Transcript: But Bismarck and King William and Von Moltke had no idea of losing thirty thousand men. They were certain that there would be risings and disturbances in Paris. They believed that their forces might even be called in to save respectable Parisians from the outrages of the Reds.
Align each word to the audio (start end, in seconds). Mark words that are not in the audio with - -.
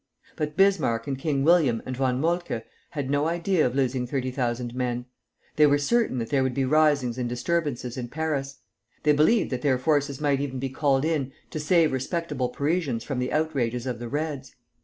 But 0.35 0.57
Bismarck 0.57 1.05
and 1.05 1.15
King 1.15 1.43
William 1.43 1.83
and 1.85 1.95
Von 1.95 2.19
Moltke 2.19 2.63
had 2.89 3.11
no 3.11 3.27
idea 3.27 3.67
of 3.67 3.75
losing 3.75 4.07
thirty 4.07 4.31
thousand 4.31 4.73
men. 4.73 5.05
They 5.57 5.67
were 5.67 5.77
certain 5.77 6.17
that 6.17 6.31
there 6.31 6.41
would 6.41 6.55
be 6.55 6.65
risings 6.65 7.19
and 7.19 7.29
disturbances 7.29 7.97
in 7.97 8.07
Paris. 8.07 8.61
They 9.03 9.13
believed 9.13 9.51
that 9.51 9.61
their 9.61 9.77
forces 9.77 10.19
might 10.19 10.41
even 10.41 10.57
be 10.57 10.69
called 10.69 11.05
in 11.05 11.33
to 11.51 11.59
save 11.59 11.91
respectable 11.93 12.49
Parisians 12.49 13.03
from 13.03 13.19
the 13.19 13.31
outrages 13.31 13.85
of 13.85 13.99
the 13.99 14.07
Reds. 14.09 14.55